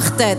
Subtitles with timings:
[0.00, 0.38] Es weihnachtet.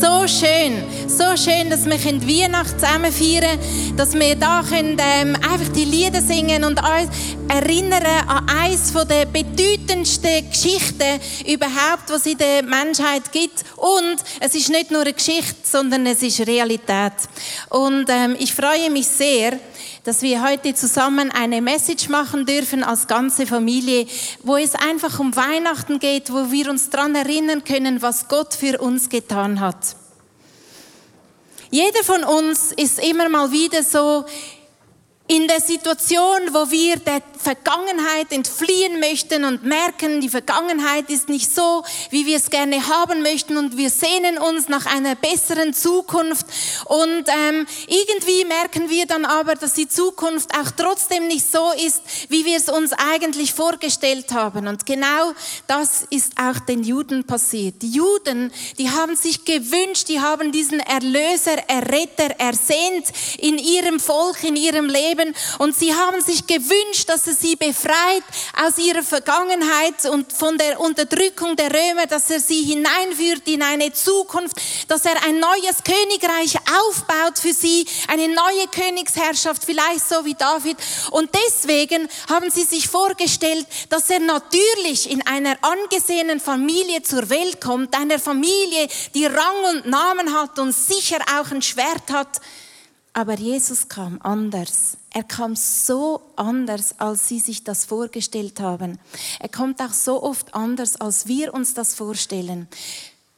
[0.00, 5.36] So schön, so schön, dass wir Weihnachten zusammen feiern können, dass wir da können, ähm,
[5.36, 7.10] einfach die Lieder singen und uns
[7.48, 13.64] erinnern an eines der bedeutendsten Geschichten überhaupt, was es in der Menschheit gibt.
[13.76, 17.12] Und es ist nicht nur eine Geschichte, sondern es ist Realität.
[17.68, 19.58] Und ähm, ich freue mich sehr,
[20.04, 24.06] dass wir heute zusammen eine Message machen dürfen als ganze Familie,
[24.42, 28.80] wo es einfach um Weihnachten geht, wo wir uns daran erinnern können, was Gott für
[28.80, 29.96] uns getan hat.
[31.70, 34.24] Jeder von uns ist immer mal wieder so
[35.26, 41.50] in der Situation, wo wir der Vergangenheit entfliehen möchten und merken, die Vergangenheit ist nicht
[41.50, 46.44] so, wie wir es gerne haben möchten und wir sehnen uns nach einer besseren Zukunft.
[46.84, 52.02] Und ähm, irgendwie merken wir dann aber, dass die Zukunft auch trotzdem nicht so ist,
[52.28, 54.68] wie wir es uns eigentlich vorgestellt haben.
[54.68, 55.32] Und genau
[55.66, 57.80] das ist auch den Juden passiert.
[57.80, 63.06] Die Juden, die haben sich gewünscht, die haben diesen Erlöser, Erretter ersehnt
[63.38, 65.34] in ihrem Volk, in ihrem Leben Leben.
[65.58, 68.22] Und sie haben sich gewünscht, dass er sie befreit
[68.64, 73.92] aus ihrer Vergangenheit und von der Unterdrückung der Römer, dass er sie hineinführt in eine
[73.92, 74.56] Zukunft,
[74.88, 76.56] dass er ein neues Königreich
[76.88, 80.76] aufbaut für sie, eine neue Königsherrschaft, vielleicht so wie David.
[81.10, 87.60] Und deswegen haben sie sich vorgestellt, dass er natürlich in einer angesehenen Familie zur Welt
[87.60, 92.40] kommt, einer Familie, die Rang und Namen hat und sicher auch ein Schwert hat.
[93.16, 94.96] Aber Jesus kam anders.
[95.10, 98.98] Er kam so anders, als sie sich das vorgestellt haben.
[99.38, 102.66] Er kommt auch so oft anders, als wir uns das vorstellen.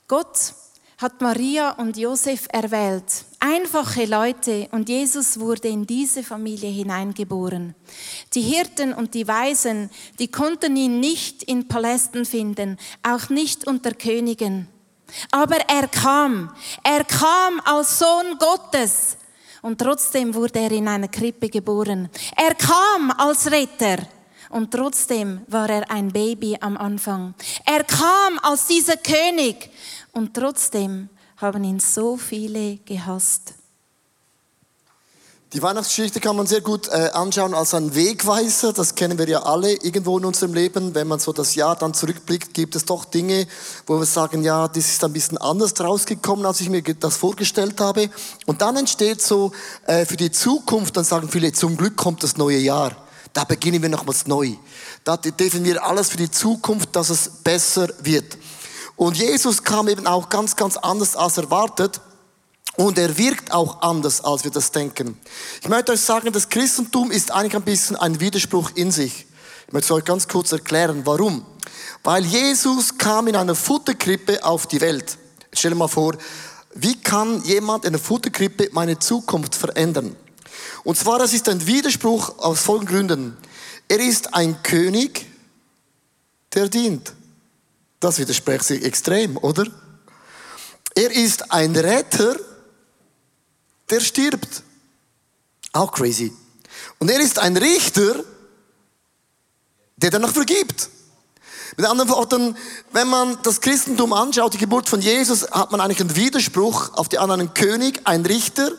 [0.09, 0.55] Gott
[0.97, 3.27] hat Maria und Josef erwählt.
[3.39, 7.75] Einfache Leute und Jesus wurde in diese Familie hineingeboren.
[8.33, 13.93] Die Hirten und die Weisen, die konnten ihn nicht in Palästen finden, auch nicht unter
[13.93, 14.69] Königen.
[15.31, 16.51] Aber er kam.
[16.83, 19.19] Er kam als Sohn Gottes
[19.63, 22.09] und trotzdem wurde er in einer Krippe geboren.
[22.37, 23.99] Er kam als Retter
[24.51, 27.35] und trotzdem war er ein Baby am Anfang.
[27.65, 29.71] Er kam als dieser König
[30.13, 33.55] und trotzdem haben ihn so viele gehasst.
[35.53, 38.73] Die Weihnachtsgeschichte kann man sehr gut äh, anschauen als ein Wegweiser.
[38.73, 40.93] Das kennen wir ja alle irgendwo in unserem Leben.
[40.97, 43.47] Wenn man so das Jahr dann zurückblickt, gibt es doch Dinge,
[43.87, 47.81] wo wir sagen, ja, das ist ein bisschen anders rausgekommen, als ich mir das vorgestellt
[47.81, 48.11] habe.
[48.47, 49.53] Und dann entsteht so
[49.87, 52.97] äh, für die Zukunft, dann sagen viele, zum Glück kommt das neue Jahr.
[53.33, 54.55] Da beginnen wir nochmals neu.
[55.05, 58.37] Da definieren wir alles für die Zukunft, dass es besser wird.
[58.97, 62.01] Und Jesus kam eben auch ganz, ganz anders als erwartet.
[62.77, 65.19] Und er wirkt auch anders, als wir das denken.
[65.63, 69.27] Ich möchte euch sagen, das Christentum ist eigentlich ein bisschen ein Widerspruch in sich.
[69.67, 71.45] Ich möchte es euch ganz kurz erklären, warum.
[72.03, 75.17] Weil Jesus kam in einer Futterkrippe auf die Welt.
[75.53, 76.17] Stell dir mal vor,
[76.75, 80.15] wie kann jemand in einer Futterkrippe meine Zukunft verändern?
[80.85, 83.37] Und zwar, das ist ein Widerspruch aus folgenden Gründen.
[83.89, 85.27] Er ist ein König,
[86.53, 87.13] der dient.
[88.01, 89.67] Das widerspricht sich extrem, oder?
[90.95, 92.37] Er ist ein Retter,
[93.91, 94.63] der stirbt.
[95.73, 96.33] Auch crazy.
[96.99, 98.25] Und er ist ein Richter,
[99.97, 100.91] der danach vergibt.
[101.77, 102.57] Mit anderen Worten,
[102.93, 107.09] wenn man das Christentum anschaut, die Geburt von Jesus, hat man eigentlich einen Widerspruch auf
[107.09, 108.71] die anderen König, ein Richter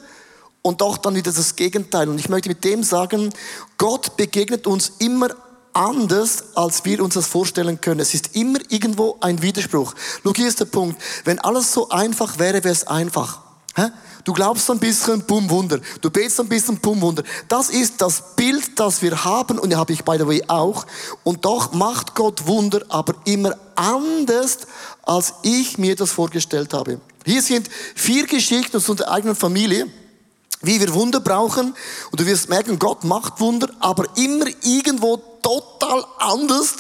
[0.62, 2.10] und doch dann wieder das Gegenteil.
[2.10, 3.34] Und ich möchte mit dem sagen,
[3.78, 5.30] Gott begegnet uns immer
[5.74, 8.00] anders, als wir uns das vorstellen können.
[8.00, 9.94] Es ist immer irgendwo ein Widerspruch.
[10.24, 11.00] Schau, hier ist der Punkt.
[11.24, 13.42] Wenn alles so einfach wäre, wäre es einfach.
[14.28, 15.80] Du glaubst ein bisschen, pum, Wunder.
[16.02, 17.24] Du betest ein bisschen, pum, Wunder.
[17.48, 20.86] Das ist das Bild, das wir haben und habe ich by the way auch.
[21.24, 24.58] Und doch macht Gott Wunder, aber immer anders,
[25.04, 27.00] als ich mir das vorgestellt habe.
[27.24, 29.88] Hier sind vier Geschichten aus unserer eigenen Familie
[30.62, 31.76] wie wir Wunder brauchen.
[32.12, 36.78] Und du wirst merken, Gott macht Wunder, aber immer irgendwo total anders,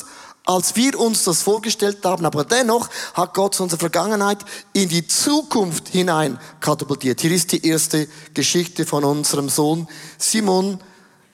[0.48, 2.26] als wir uns das vorgestellt haben.
[2.26, 4.40] Aber dennoch hat Gott unsere Vergangenheit
[4.74, 7.20] in die Zukunft hinein katapultiert.
[7.20, 10.80] Hier ist die erste Geschichte von unserem Sohn Simon,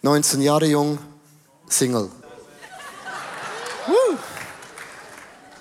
[0.02, 0.98] 19 Jahre jung,
[1.70, 2.10] Single.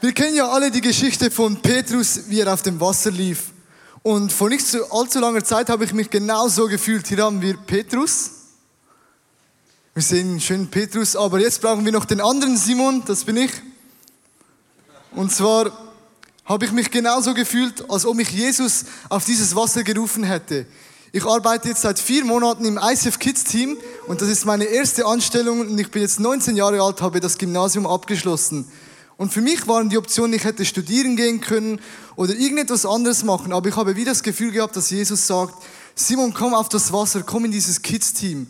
[0.00, 3.52] Wir kennen ja alle die Geschichte von Petrus, wie er auf dem Wasser lief.
[4.02, 7.06] Und vor nicht allzu langer Zeit habe ich mich genau so gefühlt.
[7.06, 8.30] Hier haben wir Petrus,
[9.94, 13.50] wir sehen schön Petrus, aber jetzt brauchen wir noch den anderen Simon, das bin ich.
[15.14, 15.70] Und zwar
[16.46, 20.64] habe ich mich genauso gefühlt, als ob mich Jesus auf dieses Wasser gerufen hätte.
[21.12, 25.04] Ich arbeite jetzt seit vier Monaten im ICF Kids Team und das ist meine erste
[25.04, 28.66] Anstellung und ich bin jetzt 19 Jahre alt, habe das Gymnasium abgeschlossen.
[29.18, 31.82] Und für mich waren die Optionen, ich hätte studieren gehen können
[32.16, 33.52] oder irgendetwas anderes machen.
[33.52, 35.62] Aber ich habe wieder das Gefühl gehabt, dass Jesus sagt,
[35.94, 38.46] Simon, komm auf das Wasser, komm in dieses Kids-Team.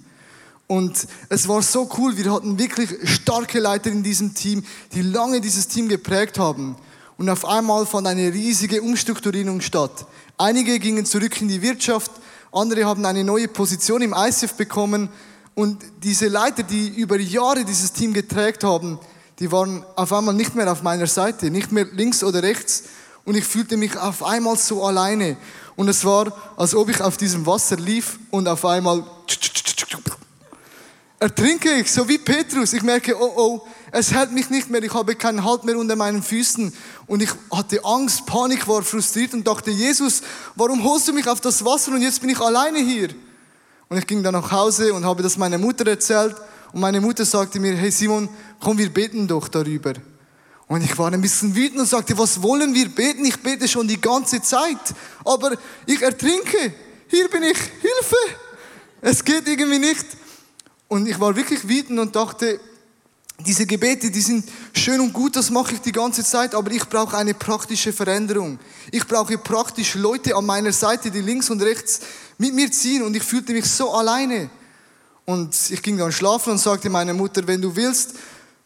[0.72, 4.64] Und es war so cool, wir hatten wirklich starke Leiter in diesem Team,
[4.94, 6.76] die lange dieses Team geprägt haben.
[7.18, 10.06] Und auf einmal fand eine riesige Umstrukturierung statt.
[10.38, 12.10] Einige gingen zurück in die Wirtschaft,
[12.52, 15.10] andere haben eine neue Position im ICF bekommen.
[15.54, 18.98] Und diese Leiter, die über Jahre dieses Team getragen haben,
[19.40, 22.84] die waren auf einmal nicht mehr auf meiner Seite, nicht mehr links oder rechts.
[23.26, 25.36] Und ich fühlte mich auf einmal so alleine.
[25.76, 29.04] Und es war, als ob ich auf diesem Wasser lief und auf einmal
[31.22, 32.72] ertrinke ich, so wie Petrus.
[32.72, 35.94] Ich merke, oh oh, es hält mich nicht mehr, ich habe keinen Halt mehr unter
[35.94, 36.72] meinen Füßen.
[37.06, 40.22] Und ich hatte Angst, Panik, war frustriert und dachte, Jesus,
[40.56, 43.10] warum holst du mich auf das Wasser und jetzt bin ich alleine hier?
[43.88, 46.34] Und ich ging dann nach Hause und habe das meiner Mutter erzählt.
[46.72, 48.28] Und meine Mutter sagte mir, hey Simon,
[48.58, 49.92] komm, wir beten doch darüber.
[50.66, 53.24] Und ich war ein bisschen wütend und sagte, was wollen wir beten?
[53.26, 55.52] Ich bete schon die ganze Zeit, aber
[55.86, 56.72] ich ertrinke.
[57.06, 58.16] Hier bin ich, Hilfe.
[59.02, 60.06] Es geht irgendwie nicht.
[60.92, 62.60] Und ich war wirklich wütend und dachte,
[63.46, 66.86] diese Gebete, die sind schön und gut, das mache ich die ganze Zeit, aber ich
[66.86, 68.58] brauche eine praktische Veränderung.
[68.90, 72.00] Ich brauche praktisch Leute an meiner Seite, die links und rechts
[72.36, 74.50] mit mir ziehen und ich fühlte mich so alleine.
[75.24, 78.10] Und ich ging dann schlafen und sagte meiner Mutter, wenn du willst,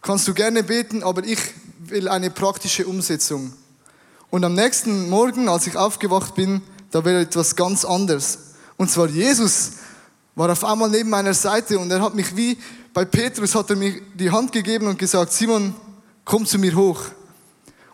[0.02, 1.38] kannst du gerne beten, aber ich
[1.78, 3.52] will eine praktische Umsetzung.
[4.30, 8.38] Und am nächsten Morgen, als ich aufgewacht bin, da war etwas ganz anderes.
[8.76, 9.74] Und zwar Jesus
[10.36, 12.56] war auf einmal neben meiner Seite und er hat mich wie
[12.92, 15.74] bei Petrus hat er mir die Hand gegeben und gesagt, Simon,
[16.24, 17.02] komm zu mir hoch.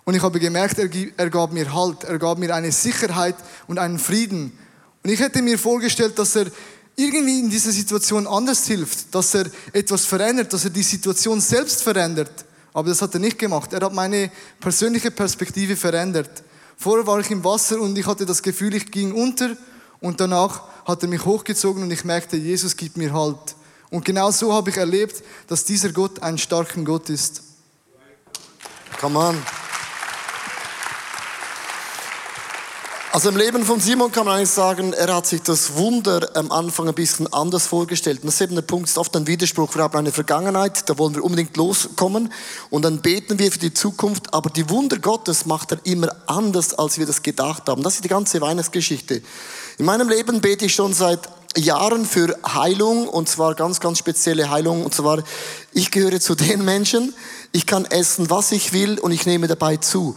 [0.05, 3.37] Und ich habe gemerkt, er gab mir Halt, er gab mir eine Sicherheit
[3.67, 4.57] und einen Frieden.
[5.03, 6.47] Und ich hätte mir vorgestellt, dass er
[6.95, 11.83] irgendwie in dieser Situation anders hilft, dass er etwas verändert, dass er die Situation selbst
[11.83, 12.45] verändert.
[12.73, 13.73] Aber das hat er nicht gemacht.
[13.73, 14.31] Er hat meine
[14.61, 16.45] persönliche Perspektive verändert.
[16.77, 19.57] Vorher war ich im Wasser und ich hatte das Gefühl, ich ging unter
[20.01, 23.57] und danach hat er mich hochgezogen und ich merkte, Jesus gibt mir Halt.
[23.91, 27.43] Und genau so habe ich erlebt, dass dieser Gott ein starker Gott ist.
[28.99, 29.37] Come on.
[33.15, 36.51] Also im Leben von Simon kann man eigentlich sagen, er hat sich das Wunder am
[36.51, 38.21] Anfang ein bisschen anders vorgestellt.
[38.21, 39.75] Und das ist eben der Punkt, ist oft ein Widerspruch.
[39.75, 42.33] Wir haben eine Vergangenheit, da wollen wir unbedingt loskommen
[42.71, 44.33] und dann beten wir für die Zukunft.
[44.33, 47.83] Aber die Wunder Gottes macht er immer anders, als wir das gedacht haben.
[47.83, 49.21] Das ist die ganze Weihnachtsgeschichte.
[49.83, 54.49] In meinem Leben bete ich schon seit Jahren für Heilung und zwar ganz, ganz spezielle
[54.49, 54.85] Heilung.
[54.85, 55.25] Und zwar,
[55.73, 57.13] ich gehöre zu den Menschen,
[57.51, 60.15] ich kann essen, was ich will und ich nehme dabei zu.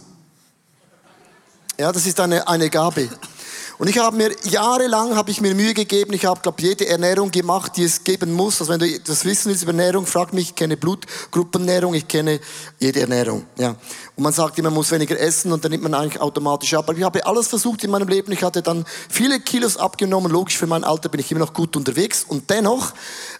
[1.80, 3.08] Ja, das ist eine, eine Gabe.
[3.78, 6.14] Und ich habe mir jahrelang habe ich mir Mühe gegeben.
[6.14, 8.60] Ich habe, glaube jede Ernährung gemacht, die es geben muss.
[8.60, 10.48] Also wenn du das wissen willst über Ernährung, frag mich.
[10.48, 12.40] Ich kenne Blutgruppenernährung, ich kenne
[12.78, 13.44] jede Ernährung.
[13.58, 13.76] Ja.
[14.16, 16.88] Und man sagt immer, man muss weniger essen und dann nimmt man eigentlich automatisch ab.
[16.88, 18.32] Aber ich habe alles versucht in meinem Leben.
[18.32, 20.32] Ich hatte dann viele Kilos abgenommen.
[20.32, 22.24] Logisch, für mein Alter bin ich immer noch gut unterwegs.
[22.26, 22.94] Und dennoch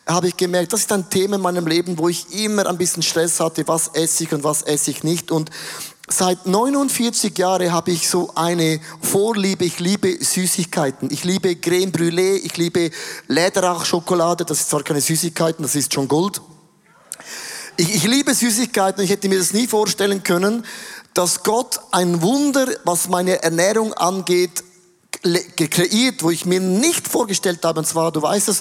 [0.07, 3.03] habe ich gemerkt, das ist ein Thema in meinem Leben, wo ich immer ein bisschen
[3.03, 3.67] Stress hatte.
[3.69, 5.31] Was esse ich und was esse ich nicht?
[5.31, 5.51] Und
[6.09, 9.65] Seit 49 Jahren habe ich so eine Vorliebe.
[9.65, 11.11] Ich liebe Süßigkeiten.
[11.11, 12.37] Ich liebe Creme Brûlée.
[12.37, 12.93] Ich liebe
[13.27, 14.45] Lederach-Schokolade.
[14.45, 16.41] Das ist zwar keine Süßigkeiten, das ist schon Gold.
[17.77, 19.03] Ich, ich liebe Süßigkeiten.
[19.03, 20.65] Ich hätte mir das nie vorstellen können,
[21.13, 24.63] dass Gott ein Wunder, was meine Ernährung angeht,
[25.57, 27.81] kreiert, wo ich mir nicht vorgestellt habe.
[27.81, 28.61] Und zwar, du weißt es,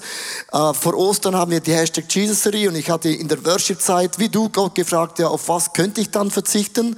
[0.51, 4.29] äh, vor Ostern haben wir die Hashtag Jesuserie und ich hatte in der Worship-Zeit, wie
[4.29, 6.97] du Gott gefragt, ja, auf was könnte ich dann verzichten?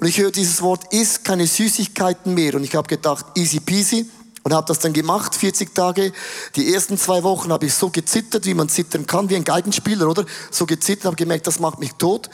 [0.00, 2.54] Und ich höre dieses Wort, isst keine Süßigkeiten mehr.
[2.54, 4.08] Und ich habe gedacht, easy peasy.
[4.42, 6.12] Und habe das dann gemacht, 40 Tage.
[6.56, 10.08] Die ersten zwei Wochen habe ich so gezittert, wie man zittern kann, wie ein Geigenspieler,
[10.08, 10.24] oder?
[10.50, 12.30] So gezittert, habe gemerkt, das macht mich tot.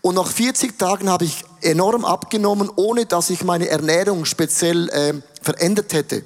[0.00, 5.14] Und nach 40 Tagen habe ich enorm abgenommen, ohne dass ich meine Ernährung speziell äh,
[5.40, 6.24] verändert hätte.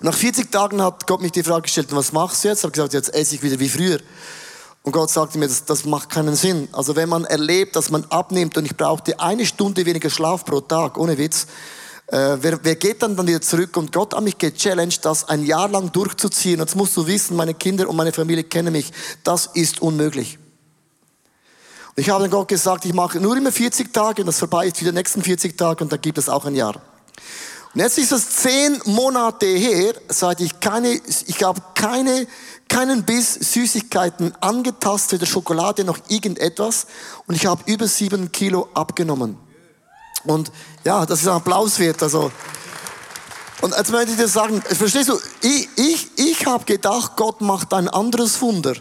[0.00, 2.60] Und nach 40 Tagen hat Gott mich die Frage gestellt, was machst du jetzt?
[2.60, 3.98] Ich habe gesagt, jetzt esse ich wieder wie früher.
[4.86, 6.68] Und Gott sagte mir, das, das macht keinen Sinn.
[6.70, 10.60] Also wenn man erlebt, dass man abnimmt und ich brauchte eine Stunde weniger Schlaf pro
[10.60, 11.48] Tag, ohne Witz,
[12.06, 13.76] äh, wer, wer geht dann dann wieder zurück?
[13.76, 16.60] Und Gott hat mich gechallenged, das ein Jahr lang durchzuziehen.
[16.60, 18.92] Und jetzt musst du wissen, meine Kinder und meine Familie kennen mich.
[19.24, 20.38] Das ist unmöglich.
[21.96, 24.68] Und ich habe dann Gott gesagt, ich mache nur immer 40 Tage und das vorbei
[24.68, 26.80] ist wieder nächsten 40 Tage und dann gibt es auch ein Jahr.
[27.74, 32.28] Und jetzt ist es zehn Monate her, seit ich keine, ich habe keine
[32.68, 36.86] keinen Biss Süßigkeiten angetastet, weder Schokolade noch irgendetwas.
[37.26, 39.38] Und ich habe über sieben Kilo abgenommen.
[40.24, 40.50] Und
[40.84, 42.02] ja, das ist ein Applaus wert.
[42.02, 42.30] Also.
[43.60, 47.72] Und jetzt möchte ich dir sagen, verstehst du, ich, ich, ich habe gedacht, Gott macht
[47.72, 48.74] ein anderes Wunder.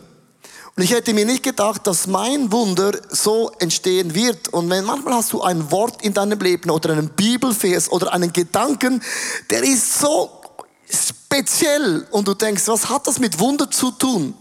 [0.78, 4.50] Und ich hätte mir nicht gedacht, dass mein Wunder so entstehen wird.
[4.50, 8.34] Und wenn manchmal hast du ein Wort in deinem Leben oder einen Bibelvers oder einen
[8.34, 9.02] Gedanken,
[9.50, 10.42] der ist so
[10.90, 14.34] speziell und du denkst, was hat das mit Wunder zu tun?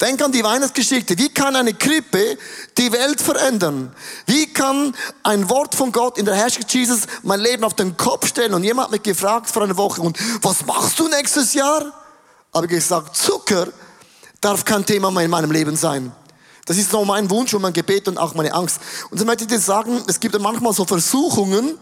[0.00, 1.18] Denk an die Weihnachtsgeschichte.
[1.18, 2.38] Wie kann eine Krippe
[2.76, 3.92] die Welt verändern?
[4.26, 4.94] Wie kann
[5.24, 8.54] ein Wort von Gott in der Herrschaft Jesus mein Leben auf den Kopf stellen?
[8.54, 11.92] Und jemand hat mich gefragt vor einer Woche, und was machst du nächstes Jahr?
[12.54, 13.68] Habe ich gesagt, Zucker
[14.40, 16.12] darf kein Thema mehr in meinem Leben sein.
[16.64, 18.78] Das ist so mein Wunsch und mein Gebet und auch meine Angst.
[19.10, 21.76] Und so möchte ich dir sagen, es gibt manchmal so Versuchungen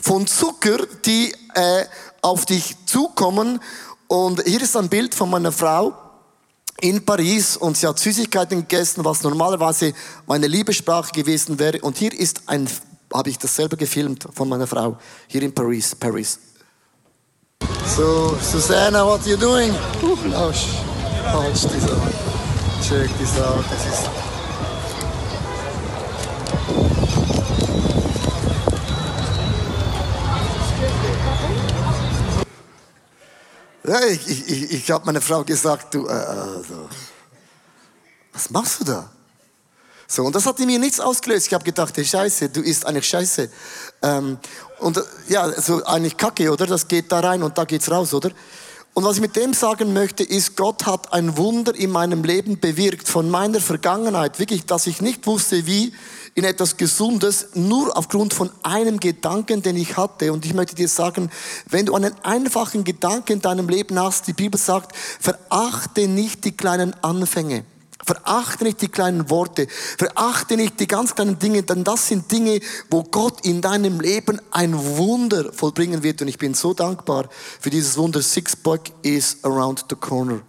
[0.00, 1.84] von Zucker, die äh,
[2.24, 3.60] auf dich zukommen.
[4.08, 5.92] Und hier ist ein Bild von meiner Frau
[6.80, 9.92] in Paris und sie hat Süßigkeiten gegessen, was normalerweise
[10.26, 11.80] meine Liebessprache gewesen wäre.
[11.80, 12.68] Und hier ist ein,
[13.12, 14.96] habe ich das selber gefilmt von meiner Frau,
[15.28, 16.38] hier in Paris, Paris.
[17.96, 19.70] So, Susanna, what are you doing?
[20.02, 20.52] Uh, oh,
[21.32, 21.96] falsch, dieser.
[22.82, 24.13] Check this out, das ist...
[33.86, 36.88] Ja, ich ich, ich, ich habe meiner Frau gesagt, du, äh, also,
[38.32, 39.10] was machst du da?
[40.06, 41.48] So, und das hat in mir nichts ausgelöst.
[41.48, 43.50] Ich habe gedacht, hey, Scheiße, du isst eigentlich Scheiße.
[44.02, 44.38] Ähm,
[44.80, 46.66] und ja, so eigentlich Kacke, oder?
[46.66, 48.30] Das geht da rein und da geht's raus, oder?
[48.94, 52.60] Und was ich mit dem sagen möchte, ist, Gott hat ein Wunder in meinem Leben
[52.60, 54.38] bewirkt von meiner Vergangenheit.
[54.38, 55.92] Wirklich, dass ich nicht wusste, wie
[56.34, 60.32] in etwas Gesundes, nur aufgrund von einem Gedanken, den ich hatte.
[60.32, 61.30] Und ich möchte dir sagen,
[61.68, 66.52] wenn du einen einfachen Gedanken in deinem Leben hast, die Bibel sagt, verachte nicht die
[66.52, 67.64] kleinen Anfänge.
[68.04, 72.60] Verachte nicht die kleinen Worte, verachte nicht die ganz kleinen Dinge, denn das sind Dinge,
[72.90, 76.20] wo Gott in deinem Leben ein Wunder vollbringen wird.
[76.20, 78.20] Und ich bin so dankbar für dieses Wunder.
[78.20, 80.42] Sixpack is around the corner.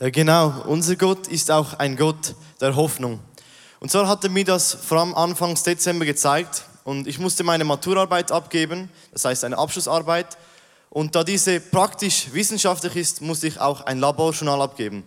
[0.00, 0.62] Ja, genau.
[0.66, 3.18] Unser Gott ist auch ein Gott der Hoffnung.
[3.80, 6.66] Und so hat er mir das vor allem Anfang Dezember gezeigt.
[6.84, 10.38] Und ich musste meine Maturarbeit abgeben, das heißt eine Abschlussarbeit.
[10.88, 15.02] Und da diese praktisch wissenschaftlich ist, musste ich auch ein Laborjournal abgeben.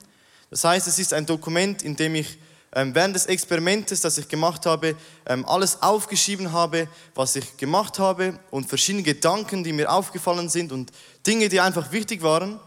[0.50, 2.38] Das heißt, es ist ein Dokument, in dem ich
[2.74, 7.98] ähm, während des Experimentes, das ich gemacht habe, ähm, alles aufgeschrieben habe, was ich gemacht
[7.98, 10.92] habe und verschiedene Gedanken, die mir aufgefallen sind und
[11.26, 12.60] Dinge, die einfach wichtig waren.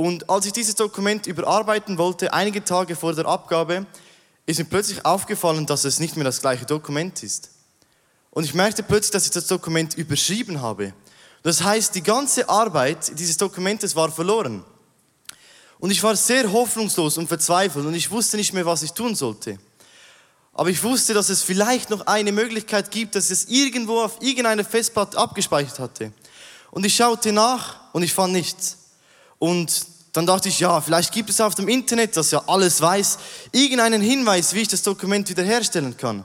[0.00, 3.84] Und als ich dieses Dokument überarbeiten wollte, einige Tage vor der Abgabe,
[4.46, 7.50] ist mir plötzlich aufgefallen, dass es nicht mehr das gleiche Dokument ist.
[8.30, 10.94] Und ich merkte plötzlich, dass ich das Dokument überschrieben habe.
[11.42, 14.64] Das heißt, die ganze Arbeit dieses Dokumentes war verloren.
[15.78, 19.14] Und ich war sehr hoffnungslos und verzweifelt und ich wusste nicht mehr, was ich tun
[19.14, 19.58] sollte.
[20.54, 24.64] Aber ich wusste, dass es vielleicht noch eine Möglichkeit gibt, dass es irgendwo auf irgendeiner
[24.64, 26.10] Festplatte abgespeichert hatte.
[26.70, 28.78] Und ich schaute nach und ich fand nichts.
[29.38, 33.18] Und dann dachte ich, ja, vielleicht gibt es auf dem Internet, das ja alles weiß,
[33.52, 36.24] irgendeinen Hinweis, wie ich das Dokument wiederherstellen kann.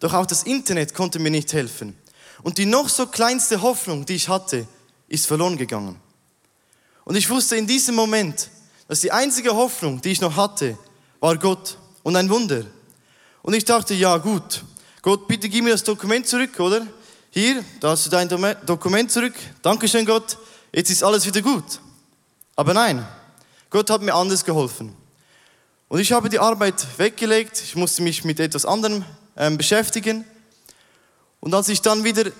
[0.00, 1.98] Doch auch das Internet konnte mir nicht helfen.
[2.42, 4.66] Und die noch so kleinste Hoffnung, die ich hatte,
[5.08, 5.98] ist verloren gegangen.
[7.04, 8.50] Und ich wusste in diesem Moment,
[8.88, 10.78] dass die einzige Hoffnung, die ich noch hatte,
[11.20, 12.64] war Gott und ein Wunder.
[13.42, 14.62] Und ich dachte, ja gut,
[15.02, 16.86] Gott, bitte gib mir das Dokument zurück, oder?
[17.30, 18.28] Hier, da hast du dein
[18.64, 19.34] Dokument zurück.
[19.60, 20.38] Dankeschön, Gott.
[20.72, 21.80] Jetzt ist alles wieder gut.
[22.56, 23.06] Aber nein,
[23.74, 24.94] Gott hat mir anders geholfen.
[25.88, 29.04] Und ich habe die Arbeit weggelegt, ich musste mich mit etwas anderem
[29.36, 30.24] ähm, beschäftigen.
[31.40, 32.30] Und als ich dann wieder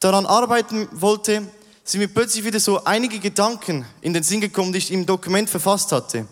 [0.00, 1.46] daran arbeiten wollte,
[1.84, 5.50] sind mir plötzlich wieder so einige Gedanken in den Sinn gekommen, die ich im Dokument
[5.50, 6.26] verfasst hatte.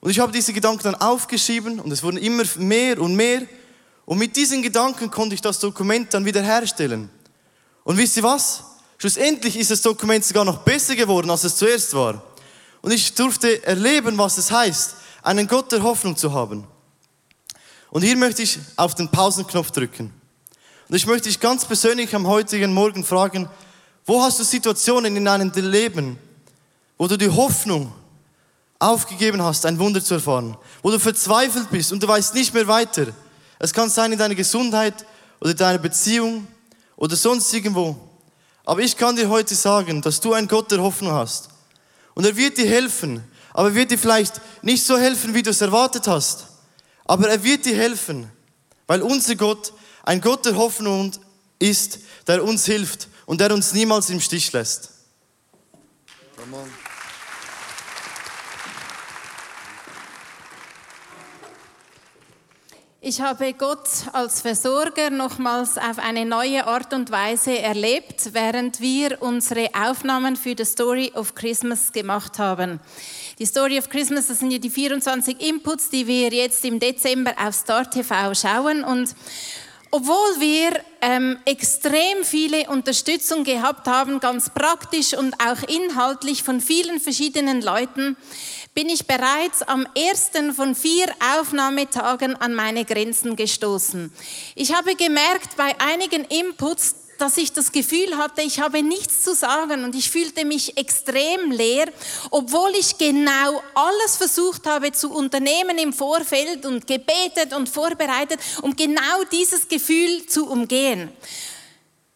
[0.00, 3.42] Und ich habe diese Gedanken dann aufgeschrieben und es wurden immer mehr und mehr.
[4.06, 7.10] Und mit diesen Gedanken konnte ich das Dokument dann wieder herstellen.
[7.84, 8.64] Und wisst ihr was?
[8.96, 12.22] Schlussendlich ist das Dokument sogar noch besser geworden, als es zuerst war.
[12.82, 16.66] Und ich durfte erleben, was es heißt, einen Gott der Hoffnung zu haben.
[17.90, 20.12] Und hier möchte ich auf den Pausenknopf drücken.
[20.88, 23.48] Und ich möchte dich ganz persönlich am heutigen Morgen fragen,
[24.06, 26.18] wo hast du Situationen in deinem Leben,
[26.96, 27.92] wo du die Hoffnung
[28.78, 32.66] aufgegeben hast, ein Wunder zu erfahren, wo du verzweifelt bist und du weißt nicht mehr
[32.68, 33.08] weiter.
[33.58, 35.04] Es kann sein in deiner Gesundheit
[35.40, 36.46] oder deiner Beziehung
[36.96, 37.96] oder sonst irgendwo.
[38.64, 41.48] Aber ich kann dir heute sagen, dass du ein Gott der Hoffnung hast.
[42.18, 43.22] Und er wird dir helfen.
[43.52, 46.48] Aber er wird dir vielleicht nicht so helfen, wie du es erwartet hast.
[47.04, 48.28] Aber er wird dir helfen,
[48.88, 49.72] weil unser Gott
[50.02, 51.12] ein Gott der Hoffnung
[51.60, 54.90] ist, der uns hilft und der uns niemals im Stich lässt.
[63.08, 69.22] Ich habe Gott als Versorger nochmals auf eine neue Art und Weise erlebt, während wir
[69.22, 72.80] unsere Aufnahmen für The Story of Christmas gemacht haben.
[73.38, 77.32] Die Story of Christmas, das sind ja die 24 Inputs, die wir jetzt im Dezember
[77.42, 79.14] auf Star TV schauen und
[79.90, 87.00] obwohl wir ähm, extrem viele Unterstützung gehabt haben, ganz praktisch und auch inhaltlich von vielen
[87.00, 88.18] verschiedenen Leuten,
[88.78, 94.12] bin ich bereits am ersten von vier Aufnahmetagen an meine Grenzen gestoßen.
[94.54, 99.34] Ich habe gemerkt, bei einigen Inputs, dass ich das Gefühl hatte, ich habe nichts zu
[99.34, 101.86] sagen und ich fühlte mich extrem leer,
[102.30, 108.76] obwohl ich genau alles versucht habe zu unternehmen im Vorfeld und gebetet und vorbereitet, um
[108.76, 111.10] genau dieses Gefühl zu umgehen.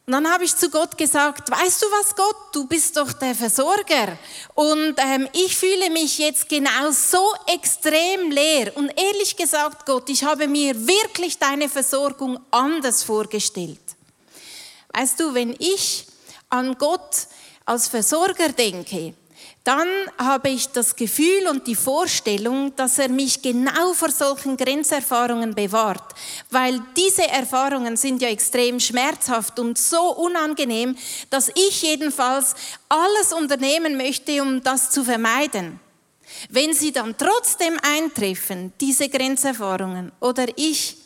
[0.05, 3.37] Und dann habe ich zu Gott gesagt, weißt du was Gott, du bist doch der
[3.37, 4.19] Versorger
[4.55, 8.77] und ähm, ich fühle mich jetzt genau so extrem leer.
[8.77, 13.79] Und ehrlich gesagt Gott, ich habe mir wirklich deine Versorgung anders vorgestellt.
[14.93, 16.07] Weißt du, wenn ich
[16.49, 17.29] an Gott
[17.65, 19.15] als Versorger denke,
[19.64, 19.88] dann
[20.19, 26.14] habe ich das Gefühl und die Vorstellung, dass er mich genau vor solchen Grenzerfahrungen bewahrt,
[26.50, 30.97] weil diese Erfahrungen sind ja extrem schmerzhaft und so unangenehm,
[31.31, 32.54] dass ich jedenfalls
[32.88, 35.78] alles unternehmen möchte, um das zu vermeiden.
[36.49, 40.97] Wenn sie dann trotzdem eintreffen, diese Grenzerfahrungen, oder ich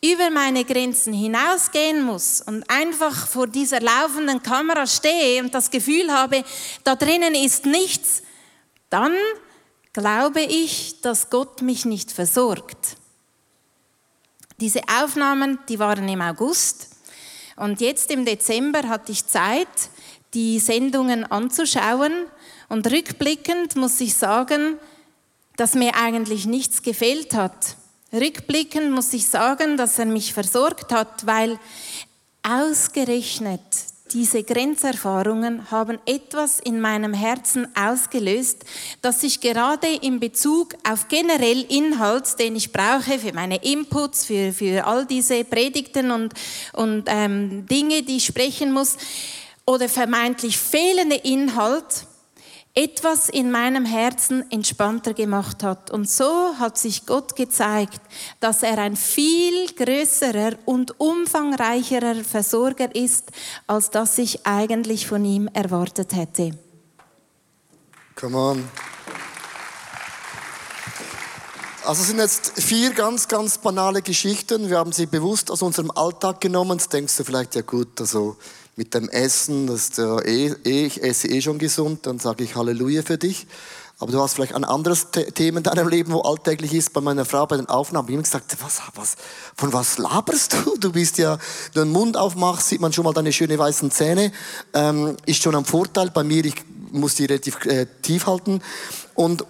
[0.00, 6.12] über meine Grenzen hinausgehen muss und einfach vor dieser laufenden Kamera stehe und das Gefühl
[6.12, 6.44] habe,
[6.84, 8.22] da drinnen ist nichts,
[8.90, 9.12] dann
[9.92, 12.96] glaube ich, dass Gott mich nicht versorgt.
[14.60, 16.90] Diese Aufnahmen, die waren im August
[17.56, 19.66] und jetzt im Dezember hatte ich Zeit,
[20.34, 22.12] die Sendungen anzuschauen
[22.68, 24.78] und rückblickend muss ich sagen,
[25.56, 27.76] dass mir eigentlich nichts gefehlt hat.
[28.12, 31.58] Rückblickend muss ich sagen, dass er mich versorgt hat, weil
[32.42, 33.60] ausgerechnet
[34.12, 38.64] diese Grenzerfahrungen haben etwas in meinem Herzen ausgelöst,
[39.02, 44.54] das ich gerade in Bezug auf generell Inhalt, den ich brauche für meine Inputs, für,
[44.54, 46.32] für all diese Predigten und,
[46.72, 48.96] und ähm, Dinge, die ich sprechen muss,
[49.66, 52.06] oder vermeintlich fehlende Inhalt,
[52.78, 55.90] etwas in meinem Herzen entspannter gemacht hat.
[55.90, 58.00] Und so hat sich Gott gezeigt,
[58.38, 63.32] dass er ein viel größerer und umfangreicherer Versorger ist,
[63.66, 66.56] als das ich eigentlich von ihm erwartet hätte.
[68.14, 68.64] Come on.
[71.84, 74.70] Also es sind jetzt vier ganz, ganz banale Geschichten.
[74.70, 76.78] Wir haben sie bewusst aus unserem Alltag genommen.
[76.78, 78.36] Jetzt denkst du vielleicht, ja gut, also
[78.78, 82.44] mit dem Essen, das ist ja eh, eh, ich esse eh schon gesund, dann sage
[82.44, 83.48] ich Halleluja für dich.
[83.98, 86.92] Aber du hast vielleicht ein anderes Thema in deinem Leben, wo alltäglich ist.
[86.92, 89.16] Bei meiner Frau bei den Aufnahmen, ich gesagt, was, was,
[89.56, 90.76] von was laberst du?
[90.78, 91.38] Du bist ja, wenn
[91.74, 94.30] du den Mund aufmachst, sieht man schon mal deine schönen weißen Zähne.
[94.72, 96.12] Ähm, ist schon ein Vorteil.
[96.12, 96.54] Bei mir, ich
[96.92, 98.62] muss die relativ äh, tief halten.
[99.16, 99.44] Und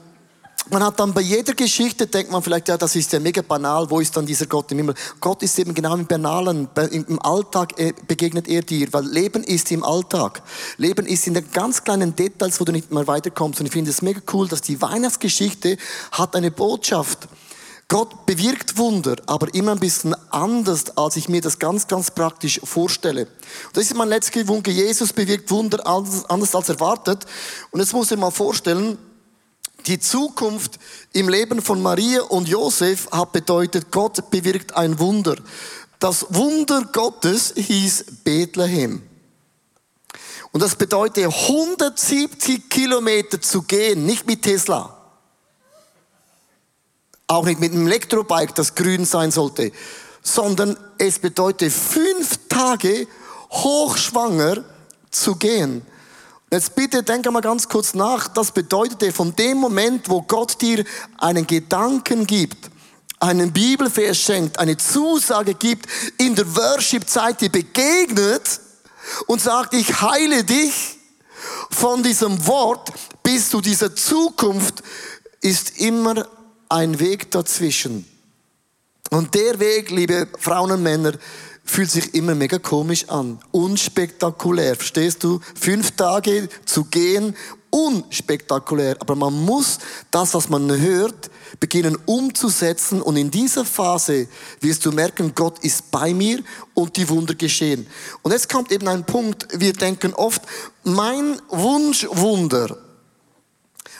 [0.70, 3.88] man hat dann bei jeder Geschichte, denkt man vielleicht, ja, das ist ja mega banal,
[3.90, 4.94] wo ist dann dieser Gott im Himmel?
[5.20, 9.70] Gott ist eben genau im Banalen, im Alltag äh, begegnet er dir, weil Leben ist
[9.70, 10.42] im Alltag.
[10.76, 13.60] Leben ist in den ganz kleinen Details, wo du nicht mehr weiterkommst.
[13.60, 15.76] Und ich finde es mega cool, dass die Weihnachtsgeschichte
[16.12, 17.28] hat eine Botschaft.
[17.90, 22.60] Gott bewirkt Wunder, aber immer ein bisschen anders, als ich mir das ganz, ganz praktisch
[22.62, 23.28] vorstelle.
[23.72, 24.68] Das ist mein letzter Wunsch.
[24.68, 27.24] Jesus bewirkt Wunder anders als erwartet.
[27.70, 28.98] Und jetzt muss ich mal vorstellen,
[29.86, 30.78] die Zukunft
[31.12, 35.36] im Leben von Maria und Josef hat bedeutet, Gott bewirkt ein Wunder.
[35.98, 39.02] Das Wunder Gottes hieß Bethlehem.
[40.52, 44.94] Und das bedeutet 170 Kilometer zu gehen, nicht mit Tesla.
[47.26, 49.72] Auch nicht mit einem Elektrobike, das grün sein sollte,
[50.22, 53.06] sondern es bedeutet fünf Tage
[53.50, 54.64] hochschwanger
[55.10, 55.82] zu gehen.
[56.50, 58.28] Jetzt bitte denke mal ganz kurz nach.
[58.28, 60.82] Das bedeutete von dem Moment, wo Gott dir
[61.18, 62.70] einen Gedanken gibt,
[63.20, 68.60] einen Bibelvers schenkt, eine Zusage gibt, in der Worship-Zeit dir begegnet
[69.26, 70.96] und sagt, ich heile dich
[71.70, 74.82] von diesem Wort bis zu dieser Zukunft,
[75.42, 76.26] ist immer
[76.70, 78.06] ein Weg dazwischen.
[79.10, 81.12] Und der Weg, liebe Frauen und Männer,
[81.68, 83.38] fühlt sich immer mega komisch an.
[83.52, 85.40] Unspektakulär, verstehst du?
[85.54, 87.36] Fünf Tage zu gehen,
[87.70, 88.96] unspektakulär.
[89.00, 89.78] Aber man muss
[90.10, 93.02] das, was man hört, beginnen umzusetzen.
[93.02, 94.28] Und in dieser Phase
[94.60, 96.42] wirst du merken, Gott ist bei mir
[96.74, 97.86] und die Wunder geschehen.
[98.22, 100.42] Und jetzt kommt eben ein Punkt, wir denken oft,
[100.84, 102.78] mein Wunschwunder,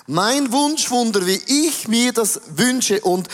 [0.07, 3.29] mein Wunschwunder, wie ich mir das wünsche und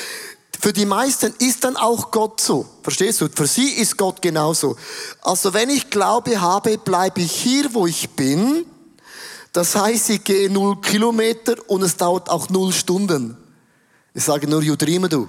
[0.61, 2.67] Für die meisten ist dann auch Gott so.
[2.83, 3.29] Verstehst du?
[3.29, 4.77] Für sie ist Gott genauso.
[5.23, 8.67] Also wenn ich Glaube habe, bleibe ich hier, wo ich bin.
[9.53, 13.37] Das heißt, ich gehe null Kilometer und es dauert auch null Stunden.
[14.13, 15.29] Ich sage nur, you dream du.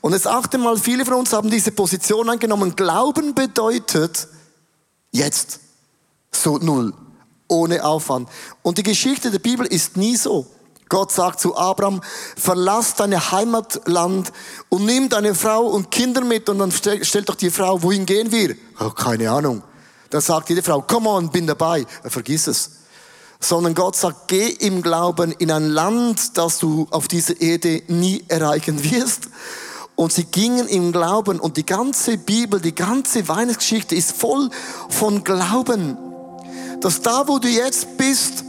[0.00, 2.76] Und jetzt achte mal, viele von uns haben diese Position angenommen.
[2.76, 4.28] Glauben bedeutet
[5.10, 5.60] jetzt.
[6.30, 6.94] So null.
[7.48, 8.28] Ohne Aufwand.
[8.62, 10.46] Und die Geschichte der Bibel ist nie so.
[10.88, 12.00] Gott sagt zu Abraham,
[12.36, 14.32] verlass deine Heimatland
[14.68, 18.06] und nimm deine Frau und Kinder mit und dann stellt stell doch die Frau, wohin
[18.06, 18.56] gehen wir?
[18.80, 19.62] Oh, keine Ahnung.
[20.10, 21.86] Dann sagt die Frau, come on, bin dabei.
[22.04, 22.70] Vergiss es.
[23.40, 28.24] Sondern Gott sagt, geh im Glauben in ein Land, das du auf dieser Erde nie
[28.28, 29.28] erreichen wirst.
[29.94, 34.48] Und sie gingen im Glauben und die ganze Bibel, die ganze Weihnachtsgeschichte ist voll
[34.88, 35.98] von Glauben.
[36.80, 38.44] Dass da, wo du jetzt bist,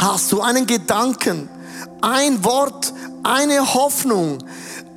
[0.00, 1.50] hast du einen Gedanken,
[2.02, 4.38] ein Wort, eine Hoffnung,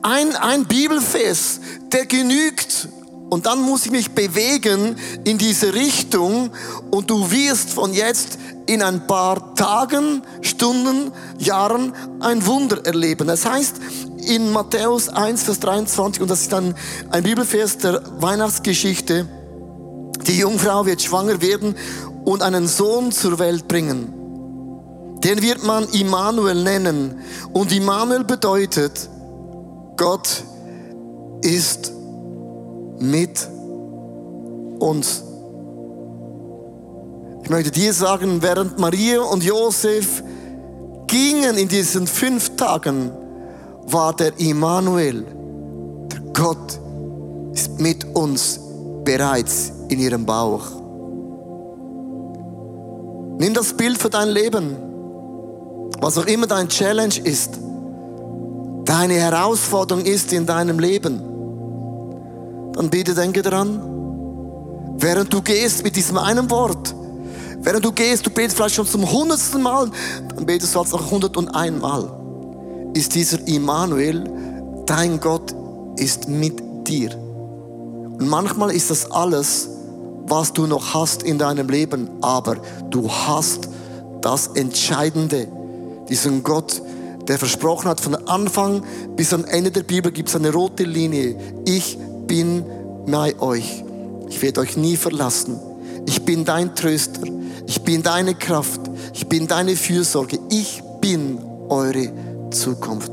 [0.01, 1.61] ein, ein Bibelfest,
[1.91, 2.89] der genügt.
[3.29, 6.51] Und dann muss ich mich bewegen in diese Richtung
[6.91, 8.37] und du wirst von jetzt
[8.67, 13.27] in ein paar Tagen, Stunden, Jahren ein Wunder erleben.
[13.27, 13.77] Das heißt,
[14.27, 16.75] in Matthäus 1, Vers 23, und das ist dann
[17.09, 19.27] ein Bibelvers der Weihnachtsgeschichte,
[20.27, 21.75] die Jungfrau wird schwanger werden
[22.23, 24.22] und einen Sohn zur Welt bringen.
[25.23, 27.21] Den wird man Immanuel nennen.
[27.53, 29.09] Und Immanuel bedeutet,
[29.95, 30.43] Gott
[31.41, 31.93] ist
[32.99, 33.47] mit
[34.79, 35.23] uns.
[37.43, 40.23] Ich möchte dir sagen, während Maria und Josef
[41.07, 43.11] gingen in diesen fünf Tagen,
[43.85, 45.25] war der Immanuel,
[46.11, 46.79] der Gott,
[47.53, 48.59] ist mit uns
[49.03, 50.65] bereits in ihrem Bauch.
[53.39, 54.92] Nimm das Bild für dein Leben
[56.03, 57.51] was auch immer dein Challenge ist,
[58.83, 61.21] deine Herausforderung ist in deinem Leben,
[62.73, 63.79] dann bitte denke daran,
[64.97, 66.93] während du gehst mit diesem einen Wort,
[67.61, 69.89] während du gehst, du betest vielleicht schon zum hundertsten Mal,
[70.35, 72.11] dann betest du als noch hundert und einmal,
[72.93, 74.29] ist dieser Immanuel,
[74.85, 75.55] dein Gott
[75.95, 77.15] ist mit dir.
[77.15, 79.69] Und manchmal ist das alles,
[80.27, 82.57] was du noch hast in deinem Leben, aber
[82.89, 83.69] du hast
[84.19, 85.47] das Entscheidende
[86.09, 86.81] diesen Gott,
[87.27, 88.83] der versprochen hat, von Anfang
[89.15, 91.35] bis am Ende der Bibel gibt es eine rote Linie.
[91.65, 92.65] Ich bin
[93.05, 93.83] bei euch.
[94.29, 95.59] Ich werde euch nie verlassen.
[96.05, 97.21] Ich bin dein Tröster.
[97.67, 98.81] Ich bin deine Kraft.
[99.13, 100.39] Ich bin deine Fürsorge.
[100.49, 101.39] Ich bin
[101.69, 102.11] eure
[102.51, 103.11] Zukunft.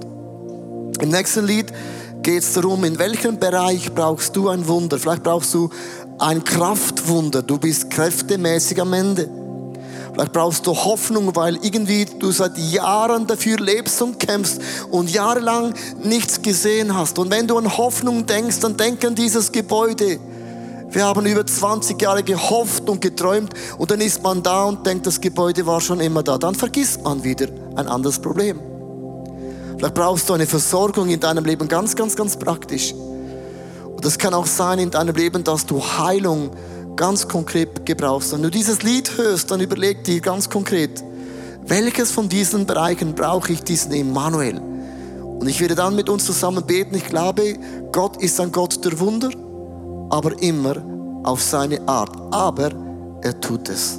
[1.00, 1.72] Im nächsten Lied
[2.22, 4.98] geht es darum, in welchem Bereich brauchst du ein Wunder?
[4.98, 5.70] Vielleicht brauchst du
[6.18, 7.42] ein Kraftwunder.
[7.42, 9.39] Du bist kräftemäßig am Ende.
[10.20, 15.72] Vielleicht brauchst du Hoffnung, weil irgendwie du seit Jahren dafür lebst und kämpfst und jahrelang
[16.04, 17.18] nichts gesehen hast.
[17.18, 20.20] Und wenn du an Hoffnung denkst, dann denk an dieses Gebäude.
[20.90, 25.06] Wir haben über 20 Jahre gehofft und geträumt und dann ist man da und denkt,
[25.06, 26.36] das Gebäude war schon immer da.
[26.36, 28.60] Dann vergisst man wieder ein anderes Problem.
[29.78, 32.92] Vielleicht brauchst du eine Versorgung in deinem Leben ganz, ganz, ganz praktisch.
[32.92, 36.50] Und das kann auch sein in deinem Leben, dass du Heilung
[36.96, 38.32] ganz konkret gebrauchst.
[38.32, 41.02] Wenn du dieses Lied hörst, dann überleg dir ganz konkret,
[41.66, 44.58] welches von diesen Bereichen brauche ich diesen Emmanuel?
[44.58, 46.94] Und ich werde dann mit uns zusammen beten.
[46.94, 47.56] Ich glaube,
[47.92, 49.30] Gott ist ein Gott der Wunder,
[50.10, 50.76] aber immer
[51.24, 52.10] auf seine Art.
[52.30, 52.70] Aber
[53.22, 53.98] er tut es.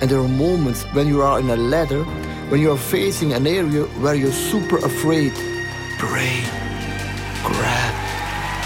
[0.00, 2.04] And there are moments when you are in a ladder,
[2.48, 5.32] when you are facing an area where you're super afraid.
[5.98, 6.42] Pray,
[7.44, 7.94] grab,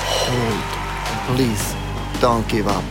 [0.07, 1.75] hold, please
[2.21, 2.85] don't give up.